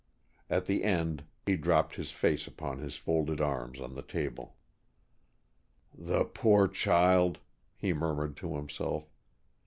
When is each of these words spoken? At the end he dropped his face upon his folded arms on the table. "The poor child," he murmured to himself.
At 0.49 0.65
the 0.65 0.83
end 0.83 1.25
he 1.45 1.55
dropped 1.55 1.93
his 1.93 2.09
face 2.09 2.47
upon 2.47 2.79
his 2.79 2.95
folded 2.95 3.39
arms 3.39 3.79
on 3.79 3.93
the 3.93 4.01
table. 4.01 4.55
"The 5.95 6.23
poor 6.25 6.67
child," 6.67 7.37
he 7.75 7.93
murmured 7.93 8.35
to 8.37 8.55
himself. 8.55 9.03